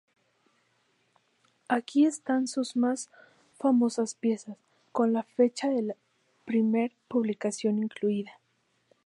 Aquí 1.67 2.07
están 2.07 2.47
sus 2.47 2.75
más 2.75 3.11
famosas 3.59 4.15
piezas, 4.15 4.57
con 4.91 5.13
la 5.13 5.21
fecha 5.21 5.69
de 5.69 5.83
la 5.83 5.95
primera 6.43 6.91
publicación 7.07 7.77
incluida. 7.83 8.31